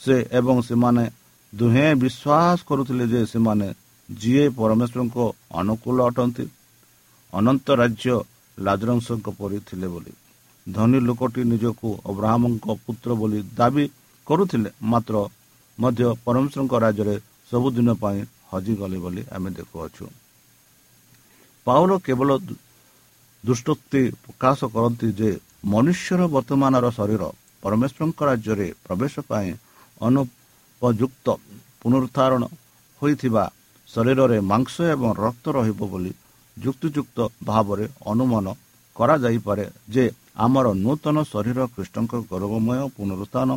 ସେ 0.00 0.14
ଏବଂ 0.32 0.56
ସେମାନେ 0.62 1.04
ଦୁହେଁ 1.52 1.90
ବିଶ୍ୱାସ 2.02 2.58
କରୁଥିଲେ 2.68 3.04
ଯେ 3.08 3.20
ସେମାନେ 3.26 3.68
ଯିଏ 4.10 4.44
ପରମେଶ୍ୱରଙ୍କ 4.48 5.16
ଅନୁକୂଳ 5.50 5.98
ଅଟନ୍ତି 6.06 6.46
ଅନନ୍ତ 7.32 7.66
ରାଜ୍ୟ 7.70 8.14
ଲାଜରଂଶଙ୍କ 8.58 9.26
ପରି 9.38 9.58
ଥିଲେ 9.58 9.88
ବୋଲି। 9.88 10.12
ଧନୀ 10.66 10.98
ଲୋକଟି 11.08 11.42
ନିଜକୁ 11.52 11.88
ଅବ୍ରାହ୍ମଙ୍କ 12.10 12.66
ପୁତ୍ର 12.84 13.10
ବୋଲି 13.20 13.40
ଦାବି 13.58 13.84
କରୁଥିଲେ। 14.26 14.70
ମାତ୍ର 14.92 15.14
ମଧ୍ୟ 15.78 16.04
ପରମେଶ୍ୱରଙ୍କ 16.24 16.74
ରାଜ୍ୟରେ 16.84 17.14
ସବୁଦିନ 17.50 17.88
ପାଇଁ 18.02 18.20
ହଜିଗଲେ 18.50 18.98
ବୋଲି 19.04 19.22
ଆମେ 19.34 19.50
ଦେଖୁଅଛୁ। 19.58 20.04
ପାଉଲ 21.66 21.90
କେବଳ 22.06 22.30
ଦୁଷ୍ଟୋକ୍ତି 23.44 24.02
ପ୍ରକାଶ 24.24 24.58
କରନ୍ତି 24.74 25.08
ଯେ 25.18 25.30
ମନୁଷ୍ୟର 25.72 26.20
ବର୍ତ୍ତମାନର 26.34 26.86
ଶରୀର 26.98 27.22
ପରମେଶ୍ୱରଙ୍କ 27.62 28.20
ରାଜ୍ୟରେ 28.30 28.68
ପ୍ରବେଶ 28.84 29.14
ପାଇଁ 29.30 29.50
ଅନୁପଯୁକ୍ତ 30.00 31.26
ପୁନରୁଦ୍ଧାରଣ 31.80 32.42
ହୋଇଥିବା 33.02 33.44
ଶରୀରରେ 33.88 34.38
ମାଂସ 34.50 34.74
ଏବଂ 34.94 35.10
ରକ୍ତ 35.24 35.44
ରହିବ 35.56 35.80
ବୋଲି 35.92 36.12
ଯୁକ୍ତିଯୁକ୍ତ 36.56 37.18
ଭାବରେ 37.48 37.84
ଅନୁମାନ 38.12 38.46
କରାଯାଇପାରେ 38.96 39.64
ଯେ 39.94 40.04
ଆମର 40.36 40.66
ନୂତନ 40.84 41.16
ଶରୀର 41.32 41.58
ଖ୍ରୀଷ୍ଟଙ୍କ 41.74 42.12
ଗୌରବମୟ 42.30 42.80
ପୁନରୁତ୍ଥାନ 42.96 43.48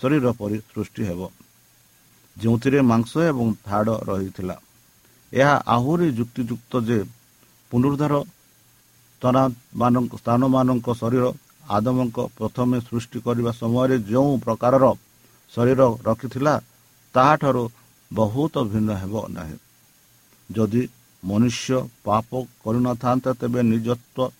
ଶରୀର 0.00 0.26
ପରି 0.38 0.56
ସୃଷ୍ଟି 0.70 1.02
ହେବ। 1.08 1.20
ଯେଉଁଥିରେ 2.36 2.80
ମାଂସ 2.90 3.12
ଏବଂ 3.30 3.46
ଧାଡ଼ 3.68 3.88
ରହିଥିଲା 4.08 4.56
ଏହା 5.32 5.54
ଆହୁରି 5.74 6.08
ଯୁକ୍ତିଯୁକ୍ତ 6.18 6.72
ଯେ 6.88 6.98
ପୁନରୁଦ୍ଧାର 7.72 8.14
ସ୍ଥାନମାନଙ୍କ 10.16 10.88
ଶରୀର 11.00 11.24
ଆଦମଙ୍କ 11.76 12.18
ପ୍ରଥମେ 12.38 12.76
ସୃଷ୍ଟି 12.88 13.18
କରିବା 13.26 13.52
ସମୟରେ 13.62 13.96
ଯେଉଁ 14.10 14.32
ପ୍ରକାରର 14.44 14.84
ଶରୀର 15.52 15.80
ରଖିଥିଲା 16.08 16.54
ତାହାଠାରୁ 17.14 17.64
ବହୁତ 18.10 18.54
ଭିନ୍ନ 18.70 18.90
ହେବ 19.02 19.14
ନାହିଁ। 19.36 19.56
ଯଦି 20.48 20.82
ମନୁଷ୍ୟ 21.22 21.70
ପାପ 22.06 22.30
କରିନଥାନ୍ତା 22.62 23.30
ତେବେ 23.40 23.60
ନିଜତ୍ୱ 23.72 24.32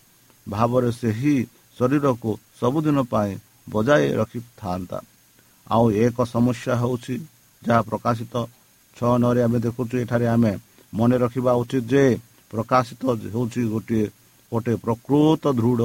ଭାବରେ 0.46 0.90
ସେହି 1.00 1.36
ଶରୀରକୁ 1.78 2.30
ସବୁଦିନ 2.60 2.98
ପାଇଁ 3.12 3.32
ବଜାୟ 3.68 4.04
ରଖିଥାନ୍ତା। 4.20 4.98
ଆଉ 5.66 5.84
ଏକ 6.04 6.16
ସମସ୍ୟା 6.34 6.72
ହେଉଛି 6.82 7.14
ଯାହା 7.62 7.82
ପ୍ରକାଶିତ 7.90 8.34
ଛଅ 8.96 9.12
ନଅରେ 9.22 9.40
ଆମେ 9.46 9.58
ଦେଖୁଛୁ 9.66 9.94
ଏଠାରେ 10.02 10.26
ଆମେ 10.34 10.52
ମନେ 10.92 11.16
ରଖିବା 11.24 11.52
ଉଚିତ 11.62 11.84
ଯେ 11.92 12.04
ପ୍ରକାଶିତ 12.50 13.02
ହେଉଛି 13.34 13.60
ଗୋଟିଏ 13.72 14.04
ଗୋଟେ 14.52 14.72
ପ୍ରକୃତ 14.84 15.44
ଦୃଢ଼ 15.58 15.82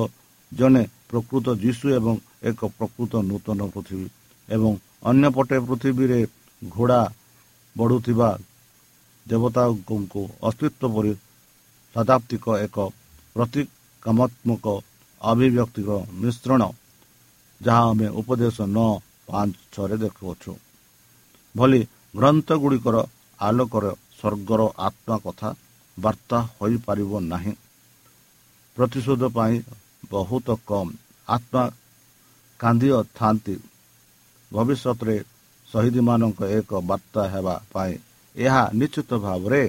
ଜଣେ 0.51 0.83
ପ୍ରକୃତ 1.09 1.45
ଯୀଶୁ 1.63 1.85
ଏବଂ 1.99 2.15
ଏକ 2.49 2.59
ପ୍ରକୃତ 2.77 3.13
ନୂତନ 3.29 3.59
ପୃଥିବୀ 3.73 4.07
ଏବଂ 4.49 4.71
ଅନ୍ୟପଟେ 5.09 5.57
ପୃଥିବୀରେ 5.67 6.19
ଘୋଡ଼ା 6.61 7.01
ବଢ଼ୁଥିବା 7.75 8.29
ଦେବତାଙ୍କୁ 9.25 10.21
ଅସ୍ତିତ୍ୱ 10.47 10.91
ପରି 10.95 11.13
ଶତାବ୍ଦୀକ 11.95 12.45
ଏକ 12.65 12.77
ପ୍ରତିକାମାତ୍ମକ 13.35 14.65
ଅଭିବ୍ୟକ୍ତିର 15.23 15.91
ମିଶ୍ରଣ 16.21 16.61
ଯାହା 17.61 17.83
ଆମେ 17.91 18.07
ଉପଦେଶ 18.19 18.57
ନଅ 18.75 18.91
ପାଞ୍ଚ 19.27 19.55
ଛଅରେ 19.73 19.97
ଦେଖୁଅଛୁ। 20.03 20.51
ଭଳି 21.55 21.79
ଗ୍ରନ୍ଥ 22.17 22.47
ଗୁଡ଼ିକର 22.61 22.95
ଆଲୋକର 23.39 23.85
ସ୍ୱର୍ଗର 24.17 24.61
ଆତ୍ମା 24.87 25.15
କଥା 25.25 25.49
ବାର୍ତ୍ତା 25.97 26.37
ହୋଇପାରିବ 26.57 27.11
ନାହିଁ। 27.31 27.53
ପ୍ରତିଶୋଧ 28.77 29.23
ପାଇଁ 29.37 29.55
ବହୁତ 30.11 30.47
କମ୍ 30.69 30.91
ଆତ୍ମା 31.27 31.63
କାନ୍ଦିଥାନ୍ତି 32.59 33.55
ଭବିଷ୍ୟତରେ 34.51 35.17
ଶହୀଦମାନଙ୍କ 35.67 36.39
ଏକ 36.57 36.71
ବାର୍ତ୍ତା 36.89 37.21
ହେବା 37.33 37.55
ପାଇଁ 37.73 37.93
ଏହା 38.35 38.63
ନିଶ୍ଚିତ 38.79 39.11
ଭାବରେ 39.25 39.61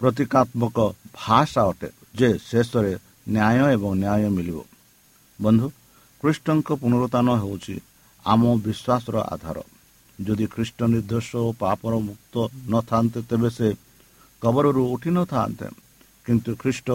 ପ୍ରତୀକାତ୍ମକ 0.00 0.78
ଭାଷା 1.18 1.62
ଅଟେ 1.70 1.88
ଯେ 2.18 2.28
ଶେଷରେ 2.48 2.92
ନ୍ୟାୟ 3.28 3.58
ଏବଂ 3.76 3.90
ନ୍ୟାୟ 4.02 4.28
ମିଳିବ। 4.36 4.58
ବନ୍ଧୁ 5.38 5.66
ଖ୍ରୀଷ୍ଟଙ୍କ 6.20 6.68
ପୁନରୁତ୍ଥାନ 6.82 7.28
ହେଉଛି 7.42 7.74
ଆମ 8.24 8.42
ବିଶ୍ୱାସର 8.64 9.16
ଆଧାର। 9.34 9.58
ଯଦି 10.18 10.46
ଖ୍ରୀଷ୍ଟ 10.54 10.78
ନିର୍ଦ୍ଦେଶ 10.92 11.28
ଓ 11.46 11.50
ପାପର 11.62 11.92
ମୁକ୍ତ 12.08 12.34
ନଥାନ୍ତେ 12.72 13.18
ତେବେ 13.28 13.50
ସେ 13.56 13.68
କବରରୁ 14.42 14.82
ଉଠି 14.94 15.10
ନଥାନ୍ତେ। 15.18 15.66
କିନ୍ତୁ 16.26 16.50
ଖ୍ରୀଷ୍ଟ 16.62 16.88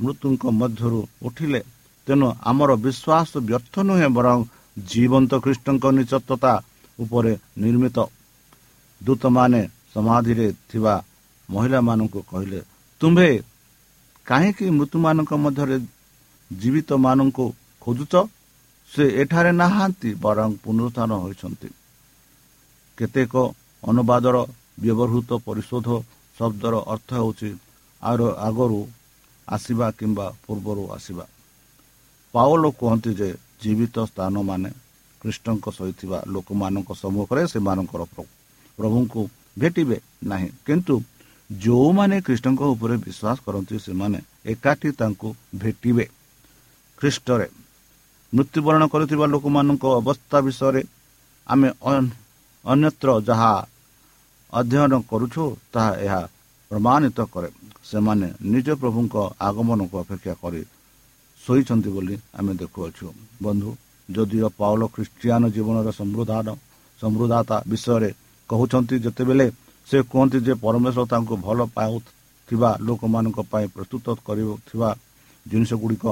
ମୃତ୍ୟୁଙ୍କ 0.00 0.44
ମଧ୍ୟରୁ 0.60 1.00
ଉଠିଲେ 1.26 1.60
ତେଣୁ 2.06 2.26
ଆମର 2.50 2.70
ବିଶ୍ୱାସ 2.84 3.30
ବ୍ୟର୍ଥ 3.48 3.74
ନୁହେଁ 3.88 4.08
ବରଂ 4.16 4.38
ଜୀବନ୍ତ 4.90 5.32
ଖ୍ରୀଷ୍ଟଙ୍କ 5.44 5.84
ନିଚତ୍ୱତା 5.96 6.52
ଉପରେ 6.98 7.32
ନିର୍ମିତ। 7.62 7.98
ଦୂତମାନେ 9.00 9.60
ସମାଧିରେ 9.94 10.46
ଥିବା 10.70 10.94
ମହିଳାମାନଙ୍କୁ 11.48 12.20
କହିଲେ 12.30 12.60
ତୁମ୍ଭେ 13.00 13.30
କାହିଁକି 14.26 14.66
ମୃତ୍ୟୁମାନଙ୍କ 14.78 15.32
ମଧ୍ୟରେ 15.44 15.76
ଜୀବିତମାନଙ୍କୁ 16.50 17.44
ଖୋଜୁଛ? 17.82 18.14
ସେ 18.90 19.04
ଏଠାରେ 19.22 19.50
ନାହାନ୍ତି 19.62 20.10
ବରଂ 20.24 20.50
ପୁନରୁତ୍ଥାନ 20.62 21.10
ହୋଇଛନ୍ତି। 21.22 21.68
କେତେକ 22.98 23.34
ଅନୁବାଦର 23.82 24.36
ବ୍ୟବହୃତ 24.82 25.30
ପରିଶୋଧ 25.46 25.88
ଶବ୍ଦର 26.36 26.74
ଅର୍ଥ 26.92 27.10
ହେଉଛି 27.20 27.50
ଆଗରୁ 28.46 28.80
ଆସିବା 29.48 29.86
କିମ୍ବା 29.98 30.26
ପୂର୍ବରୁ 30.44 30.82
ଆସିବା। 30.96 31.24
ପାଉଲ 32.34 32.64
କୁହନ୍ତି 32.78 33.10
ଯେ 33.20 33.28
ଜୀବିତ 33.62 33.96
ସ୍ଥାନମାନେ 34.10 34.70
ଖ୍ରୀଷ୍ଟଙ୍କ 35.20 35.64
ସହିତ 35.76 36.00
ଲୋକମାନଙ୍କ 36.34 36.90
ସମ୍ମୁଖରେ 37.02 37.42
ସେମାନଙ୍କର 37.52 38.02
ପ୍ରଭୁଙ୍କୁ 38.78 39.20
ଭେଟିବେ 39.60 39.98
ନାହିଁ। 40.30 40.48
କିନ୍ତୁ 40.66 40.94
ଯେଉଁମାନେ 41.50 42.16
ଖ୍ରୀଷ୍ଟଙ୍କ 42.26 42.62
ଉପରେ 42.74 42.94
ବିଶ୍ୱାସ 43.06 43.36
କରନ୍ତି 43.46 43.76
ସେମାନେ 43.86 44.18
ଏକାଠି 44.52 44.88
ତାଙ୍କୁ 45.00 45.28
ଭେଟିବେ। 45.60 46.06
ଖ୍ରୀଷ୍ଟରେ 46.98 47.46
ମୃତ୍ୟୁବରଣ 48.32 48.82
କରୁଥିବା 48.92 49.26
ଲୋକମାନଙ୍କ 49.34 49.84
ଅବସ୍ଥା 50.00 50.38
ବିଷୟରେ 50.46 50.82
ଆମେ 51.46 51.68
ଅନ୍ୟତ୍ର 52.64 53.08
ଯାହା 53.28 53.52
ଅଧ୍ୟୟନ 54.52 54.92
କରୁଛୁ 55.10 55.44
ତାହା 55.72 55.92
ଏହା 56.04 56.20
ପ୍ରମାଣିତ 56.70 57.18
କରେ। 57.32 57.48
ସେମାନେ 57.90 58.26
ନିଜ 58.52 58.68
ପ୍ରଭୁଙ୍କ 58.82 59.14
ଆଗମନକୁ 59.48 59.94
ଅପେକ୍ଷା 60.02 60.34
କରି 60.42 60.62
ଶୋଇଛନ୍ତି 61.40 61.90
ବୋଲି 61.94 62.14
ଆମେ 62.38 62.52
ଦେଖୁଅଛୁ। 62.60 63.06
ବନ୍ଧୁ 63.44 63.70
ଯଦିଓ 64.08 64.48
ପାଉଲ 64.60 64.82
ଖ୍ରୀଷ୍ଟିଆନ 64.94 65.42
ଜୀବନର 65.54 65.88
ସମୃଦ୍ଧାନ 66.00 66.46
ସମୃଦ୍ଧତା 67.00 67.56
ବିଷୟରେ 67.70 68.10
କହୁଛନ୍ତି 68.50 68.94
ଯେତେବେଳେ 69.04 69.46
ସେ 69.88 69.98
କୁହନ୍ତି 70.10 70.38
ଯେ 70.46 70.54
ପରମେଶ୍ୱର 70.64 71.02
ତାଙ୍କୁ 71.12 71.34
ଭଲ 71.46 71.58
ପାଉଥିବା 71.76 72.70
ଲୋକମାନଙ୍କ 72.86 73.38
ପାଇଁ 73.52 73.66
ପ୍ରସ୍ତୁତ 73.74 74.06
କରୁଥିବା 74.26 74.90
ଜିନିଷ 75.46 75.70
ଗୁଡ଼ିକ 75.82 76.04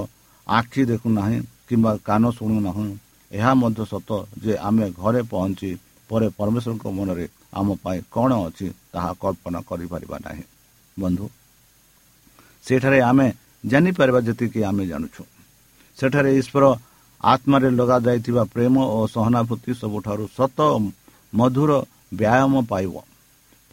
ଆଖି 0.47 0.83
ଦେଖୁନାହିଁ 0.91 1.39
କିମ୍ବା 1.69 1.93
କାନ 2.09 2.23
ଶୁଣୁନାହୁଁ। 2.39 2.91
ଏହା 3.31 3.53
ମଧ୍ୟ 3.61 3.83
ସତ 3.93 4.11
ଯେ 4.43 4.53
ଆମେ 4.69 4.87
ଘରେ 5.01 5.21
ପହଞ୍ଚି 5.33 5.71
ପରେ 6.11 6.27
ପରମେଶ୍ୱରଙ୍କ 6.39 6.85
ମନରେ 6.99 7.27
ଆମ 7.59 7.69
ପାଇଁ 7.85 8.01
କ'ଣ 8.15 8.31
ଅଛି 8.47 8.67
ତାହା 8.93 9.11
କଳ୍ପନା 9.23 9.59
କରିପାରିବା 9.69 10.17
ନାହିଁ। 10.27 10.45
ବନ୍ଧୁ 10.97 11.27
ସେଠାରେ 12.65 12.99
ଆମେ 13.11 13.27
ଜାଣିପାରିବା 13.65 14.21
ଯେତିକି 14.27 14.61
ଆମେ 14.71 14.85
ଜାଣୁଛୁ। 14.91 15.23
ସେଠାରେ 15.99 16.31
ଈଶ୍ୱର 16.41 16.65
ଆତ୍ମାରେ 17.25 17.69
ଲଗାଯାଇଥିବା 17.79 18.43
ପ୍ରେମ 18.55 18.75
ଓ 18.97 18.99
ସହନାଭୂତି 19.15 19.71
ସବୁଠାରୁ 19.83 20.25
ସତ 20.39 20.59
ମଧୁର 21.33 21.71
ବ୍ୟାୟାମ 22.21 22.53
ପାଇବ। 22.71 22.95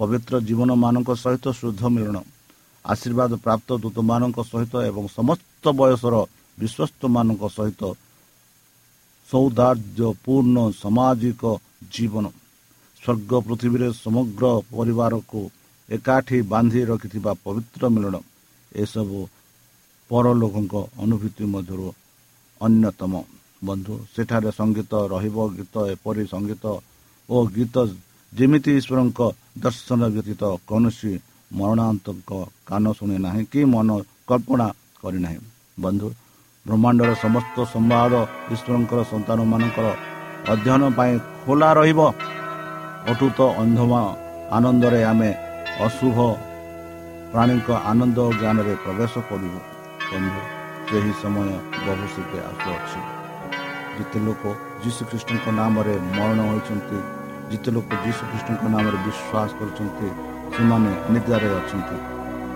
ପବିତ୍ର 0.02 0.34
ଜୀବନମାନଙ୍କ 0.48 1.10
ସହିତ 1.24 1.46
ଶୁଦ୍ଧ 1.60 1.82
ମିଳନ 1.96 2.18
ଆଶୀର୍ବାଦ 2.86 3.32
ପ୍ରାପ୍ତ 3.46 3.70
ଦୂତମାନଙ୍କ 3.84 4.38
ସହିତ 4.52 4.74
ଏବଂ 4.90 5.04
ସମସ୍ତ 5.18 5.64
ବୟସର 5.80 6.16
ବିଶ୍ୱସ୍ତମାନଙ୍କ 6.58 7.44
ସହିତ 7.58 7.82
ସୌଦାର୍ଯ୍ୟପୂର୍ଣ୍ଣ 9.30 10.58
ସାମାଜିକ 10.82 11.44
ଜୀବନ। 11.94 12.26
ସ୍ୱର୍ଗ 13.02 13.32
ପୃଥିବୀରେ 13.46 13.88
ସମଗ୍ର 14.04 14.46
ପରିବାରକୁ 14.76 15.40
ଏକାଠି 15.90 16.38
ବାନ୍ଧି 16.52 16.82
ରଖିଥିବା 16.92 17.32
ପବିତ୍ର 17.46 17.84
ମିଳନ 17.96 18.16
ଏସବୁ 18.84 19.20
ପରଲୋକଙ୍କ 20.10 20.74
ଅନୁଭୂତି 21.04 21.44
ମଧ୍ୟରୁ 21.54 21.88
ଅନ୍ୟତମ। 22.62 23.14
ବନ୍ଧୁ 23.68 23.94
ସେଠାରେ 24.14 24.50
ସଙ୍ଗୀତ 24.58 24.92
ରହିବ 25.14 25.38
ଗୀତ 25.58 25.76
ଏପରି 25.94 26.24
ସଙ୍ଗୀତ 26.34 26.66
ଓ 27.30 27.36
ଗୀତ 27.56 27.76
ଯେମିତି 28.34 28.72
ଈଶ୍ୱରଙ୍କ 28.80 29.20
ଦର୍ଶନ 29.63 30.02
ବ୍ୟତୀତ 30.15 30.41
କୌଣସି 30.70 31.12
ମରଣାନ୍ତଙ୍କ 31.52 32.32
କାନ 32.70 32.84
ଶୁଣି 32.98 33.17
ନାହିଁ 33.26 33.44
କି 33.52 33.62
ମନ 33.74 33.89
କଳ୍ପନା 34.30 34.67
କରିନାହିଁ 35.02 35.39
ବନ୍ଧୁ 35.84 36.08
ବ୍ରହ୍ମାଣ୍ଡର 36.65 37.10
ସମସ୍ତ 37.24 37.56
ସମ୍ବାଦ 37.74 38.13
ଈଶ୍ୱରଙ୍କର 38.54 39.00
ସନ୍ତାନମାନଙ୍କର 39.12 39.88
ଅଧ୍ୟୟନ 40.54 40.82
ପାଇଁ 40.98 41.13
ଖୋଲା 41.44 41.70
ରହିବ। 41.80 42.00
ଅଟୁତ 43.12 43.39
ଅନ୍ଧମା 43.62 44.02
ଆନନ୍ଦରେ 44.58 45.02
ଆମେ 45.12 45.30
ଅଶୁଭ 45.86 46.17
ପ୍ରାଣୀଙ୍କ 47.32 47.70
ଆନନ୍ଦ 47.91 48.17
ଓ 48.28 48.32
ଜ୍ଞାନରେ 48.39 48.74
ପ୍ରବେଶ 48.84 49.13
କରିବୁ। 49.30 49.60
ବନ୍ଧୁ 50.12 50.41
ସେହି 50.88 51.13
ସମୟ 51.22 51.50
ବହୁ 51.86 52.06
ଶୀଘ୍ର 52.13 52.36
ଆସୁଅଛି। 52.52 53.00
ଯେତେ 53.96 54.20
ଲୋକ 54.26 54.44
ଯୀଶୁଖ୍ରୀଷ୍ଟଙ୍କ 54.84 55.46
ନାମରେ 55.60 55.96
ମରଣ 56.17 56.39
ହୋଇଛନ୍ତି 56.50 56.98
ଯେତେ 57.52 57.70
ଲୋକ 57.76 57.90
ଯୀଶୁଖ୍ରୀଷ୍ଟଙ୍କ 58.04 58.64
ନାମରେ 58.74 58.98
ବିଶ୍ୱାସ 59.06 59.50
କରୁଛନ୍ତି 59.60 60.08
ସେମାନେ 60.56 60.92
ନିଦ୍ରାରେ 61.14 61.48
ଅଛନ୍ତି 61.60 61.98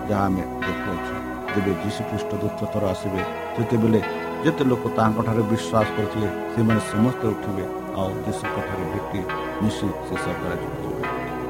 ଯାହା 0.08 0.24
ଆମେ 0.26 0.42
ଦେଖୁଅଛୁ 0.64 1.14
ଯେବେ 1.52 1.72
ଯୀଶୁଖ୍ରୀଷ୍ଟ 1.82 2.30
ଦ୍ୱିତୀୟ 2.40 2.66
ଥର 2.72 2.82
ଆସିବେ 2.92 3.22
ସେତେବେଳେ 3.54 4.00
ଯେତେ 4.44 4.64
ଲୋକ 4.70 4.84
ତାଙ୍କଠାରେ 4.98 5.42
ବିଶ୍ୱାସ 5.52 5.86
କରୁଥିଲେ 5.96 6.28
ସେମାନେ 6.52 6.80
ସମସ୍ତେ 6.92 7.26
ଉଠିବେ 7.34 7.64
ଆଉ 7.98 8.10
ଯୀଶୁଙ୍କଠାରେ 8.26 8.84
ଭେଟି 8.92 9.20
ମିଶି 9.62 9.88
ଶେଷ 10.08 10.24
କରାଯିବେ 10.40 10.78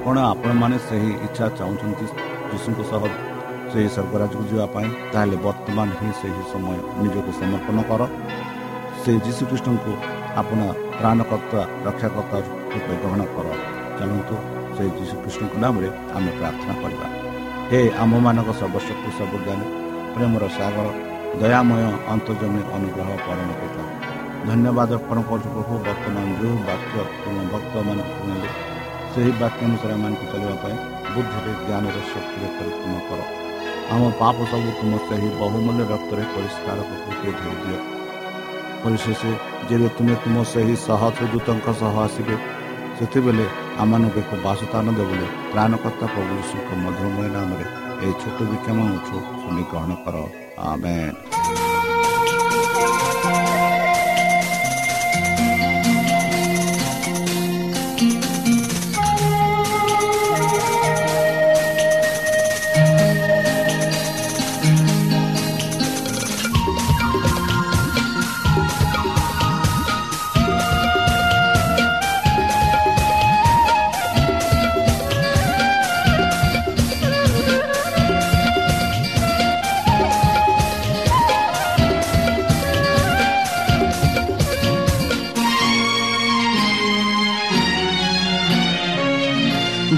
କ'ଣ 0.03 0.17
ଆପଣମାନେ 0.33 0.77
ସେହି 0.89 1.11
ଇଚ୍ଛା 1.27 1.47
ଚାହୁଁଛନ୍ତି 1.59 2.07
ଯୀଶୁଙ୍କ 2.51 2.81
ସହ 2.91 3.03
ସେହି 3.71 3.89
ସ୍ୱର୍ଗରାଜକୁ 3.95 4.43
ଯିବା 4.51 4.67
ପାଇଁ 4.75 4.89
ତାହେଲେ 5.13 5.37
ବର୍ତ୍ତମାନ 5.47 5.89
ହିଁ 6.01 6.11
ସେହି 6.21 6.43
ସମୟ 6.53 6.77
ନିଜକୁ 7.03 7.31
ସମର୍ପଣ 7.41 7.79
କର 7.91 8.03
ସେ 9.01 9.11
ଯୀଶୁଖ୍ରୀଷ୍ଟଙ୍କୁ 9.27 9.93
ଆପଣ 10.41 10.61
ପ୍ରାଣକର୍ତ୍ତା 10.99 11.61
ରକ୍ଷାକର୍ତ୍ତା 11.87 12.39
ରୂପେ 12.73 12.95
ଗ୍ରହଣ 13.03 13.21
କର। 13.35 13.47
ଚାଲନ୍ତୁ 13.99 14.35
ସେହି 14.77 14.91
ଯୀଶୁଖ୍ରୀଷ୍ଟଙ୍କ 14.99 15.55
ନାମରେ 15.65 15.89
ଆମେ 16.17 16.31
ପ୍ରାର୍ଥନା 16.39 16.75
କରିବା। 16.83 17.07
ହେ 17.71 17.81
ଆମମାନଙ୍କ 18.03 18.51
ସର୍ବଶକ୍ତି 18.61 19.11
ସବୁଜ୍ଞାନୀ 19.19 19.67
ପ୍ରେମର 20.15 20.45
ସାଗର 20.59 20.87
ଦୟାମୟ 21.41 21.83
ଅନ୍ତର୍ଜମୀ 22.15 22.61
ଅନୁଗ୍ରହ 22.77 23.09
ପରଣ 23.27 23.49
ପିତା 23.61 23.83
ଧନ୍ୟବାଦ 24.49 24.91
ଅର୍ପଣ 24.99 25.19
କରୁଛୁ 25.29 25.49
ପ୍ରଭୁ 25.55 25.75
ବର୍ତ୍ତମାନ 25.87 26.27
ଯେଉଁ 26.41 26.57
ବାକ୍ୟ 26.69 26.95
ତୁମ 27.23 27.37
ଭକ୍ତମାନେ 27.53 28.03
ଶୁଣିଲେ 28.15 28.51
ସେହି 29.13 29.33
ବାକ୍ୟ 29.41 29.61
ଅନୁସାରେ 29.69 29.93
ଏମାନଙ୍କୁ 29.99 30.25
ଚାଲିବା 30.33 30.57
ପାଇଁ 30.63 30.77
ବୁଦ୍ଧିରେ 31.15 31.53
ଜ୍ଞାନର 31.67 31.97
ଶକ୍ତିରେ 32.13 32.49
ପରିପୂର୍ଣ୍ଣ 32.57 32.97
କର। 33.09 33.21
ଆମ 33.93 34.03
ପାପ 34.21 34.37
ସବୁ 34.51 34.69
ତୁମ 34.79 34.93
ସେହି 35.09 35.29
ବହୁମୂଲ୍ୟ 35.41 35.83
ରକ୍ତରେ 35.93 36.25
ପରିଷ୍କାର 36.35 36.79
ପ୍ରକୃତି 36.89 37.29
ଧରିଦିଅ 37.41 37.79
ପରିଶେଷ 38.87 39.22
ଯେବେ 39.68 39.88
ତୁମେ 39.96 40.14
ତୁମ 40.22 40.37
ସେହି 40.53 40.75
ସହସ୍ରଦୂତଙ୍କ 40.87 41.66
ସହ 41.81 41.94
ଆସିବେ 42.07 42.37
ସେତେବେଳେ 42.96 43.46
ଆମମାନଙ୍କୁ 43.83 44.18
ଏକ 44.22 44.33
ବାସସ୍ଥାନ 44.46 44.87
ଦେବ 44.99 45.09
ବୋଲି 45.11 45.27
ପ୍ରାଣକର୍ତ୍ତା 45.53 46.07
ପ୍ରଭୁ 46.14 46.33
ଯୀଶୁଙ୍କ 46.38 46.68
ମଧୁମୟ 46.85 47.29
ନାମରେ 47.37 47.66
ଏହି 48.03 48.14
ଛୋଟ 48.22 48.38
ବିକ୍ଷମ 48.51 48.79
ଶୁଣି 49.42 49.62
ଗ୍ରହଣ 49.70 49.90
କର। 50.05 50.16
ଆମେନ୍। 50.70 51.65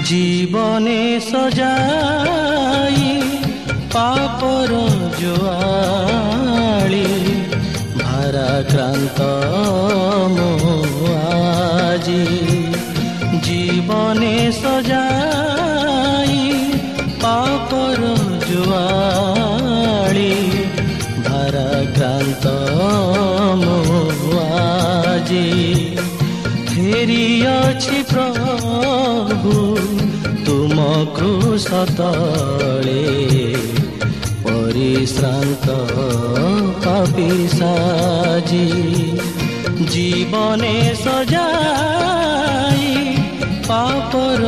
জীবনে 0.09 1.01
সজাই 1.29 2.99
পাপর 3.93 4.69
জোয়ালি 5.21 7.09
ভারাক্রান্ত 8.01 9.19
আজি 10.19 10.48
କୃଷ 31.58 31.78
ତଳେ 31.98 33.02
ପରିଶ୍ରାନ୍ତ 34.44 35.66
କବିସାଜି 36.84 38.66
ଜୀବନେ 39.94 40.74
ସଜାଇ 41.02 42.92
ପାପର 43.68 44.42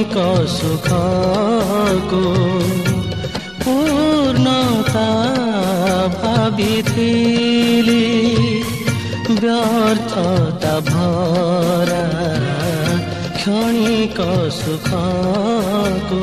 सुखको 0.00 2.20
पूर्णता 3.62 5.06
भाविथिले 6.14 8.04
व्यर्थता 9.40 10.78
भरा 10.90 12.04
क्षणिक 13.36 14.20
सुखको 14.60 16.22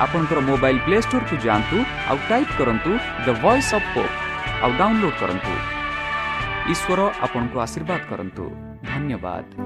আপনার 0.00 0.40
মোবাইল 0.40 0.76
প্লে 0.84 0.96
স্টোর 1.02 1.22
কু 1.30 1.36
যাঁতু 1.36 1.78
আউ 2.08 2.16
টাইপ 2.28 2.48
করন্তু 2.58 2.90
দ্য 3.24 3.32
ভয়েস 3.42 3.68
অফ 3.74 3.82
পোপ 3.94 4.12
আউ 4.62 4.70
ডাউনলোড 4.78 5.14
করন্তু 5.20 5.52
ঈশ্বর 6.70 6.98
আপনার 7.20 7.62
আশীর্বাদ 7.62 8.00
করন্তু 8.10 8.44
ধন্যবাদ 8.92 9.65